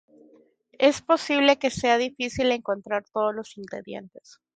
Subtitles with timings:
[0.79, 4.39] Es posible que sea difícil encontrar todos los ingredientes.